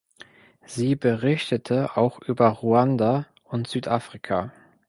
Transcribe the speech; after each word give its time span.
Sie 0.65 0.95
berichtete 0.95 1.95
auch 1.95 2.19
über 2.21 2.47
Ruanda 2.47 3.27
und 3.43 3.67
Südafrika. 3.67 4.51